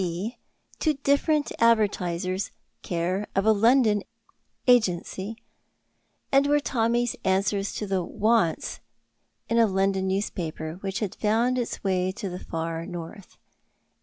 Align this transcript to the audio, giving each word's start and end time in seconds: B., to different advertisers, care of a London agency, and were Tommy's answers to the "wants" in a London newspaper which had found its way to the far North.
B., 0.01 0.39
to 0.79 0.95
different 0.95 1.51
advertisers, 1.59 2.49
care 2.81 3.27
of 3.35 3.45
a 3.45 3.51
London 3.51 4.01
agency, 4.65 5.35
and 6.31 6.47
were 6.47 6.59
Tommy's 6.59 7.15
answers 7.23 7.71
to 7.75 7.85
the 7.85 8.03
"wants" 8.03 8.79
in 9.47 9.59
a 9.59 9.67
London 9.67 10.07
newspaper 10.07 10.77
which 10.77 11.01
had 11.01 11.13
found 11.13 11.59
its 11.59 11.83
way 11.83 12.11
to 12.13 12.29
the 12.29 12.39
far 12.39 12.87
North. 12.87 13.37